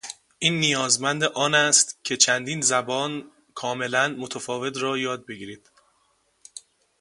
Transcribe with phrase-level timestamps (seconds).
[0.39, 5.69] این نیازمند آن است که چندین زبان کاملأ متفاوت را یاد بگیرید.